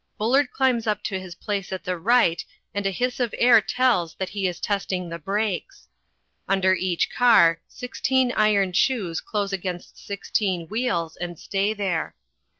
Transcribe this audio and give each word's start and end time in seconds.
Bullard 0.17 0.49
climbs 0.49 0.85
to 0.85 1.19
his 1.19 1.35
place 1.35 1.71
at 1.71 1.83
the 1.83 1.95
right, 1.95 2.43
and 2.73 2.87
a 2.87 2.89
hiss 2.89 3.19
of 3.19 3.35
air 3.37 3.61
tells 3.61 4.15
that 4.15 4.29
he 4.29 4.47
is 4.47 4.59
testing 4.59 5.07
the 5.07 5.19
brakes. 5.19 5.87
Under 6.47 6.73
each 6.73 7.11
car 7.13 7.61
sixteen 7.67 8.31
iron 8.31 8.73
shoes 8.73 9.21
close 9.21 9.53
against 9.53 10.03
sixteen 10.03 10.67
wheels, 10.69 11.17
and 11.17 11.37
stay 11.37 11.75
there. 11.75 12.15